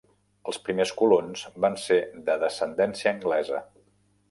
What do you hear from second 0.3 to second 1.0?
Els primers